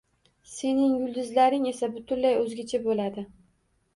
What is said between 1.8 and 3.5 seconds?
butunlay o‘zgacha bo‘ladi...